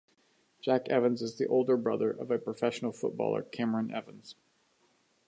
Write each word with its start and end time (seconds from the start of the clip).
Jack 0.61 0.89
Evans 0.89 1.21
is 1.21 1.37
the 1.37 1.45
older 1.45 1.77
brother 1.77 2.09
of 2.09 2.29
professional 2.43 2.91
footballer 2.91 3.43
Cameron 3.43 3.93
Evans. 3.93 4.33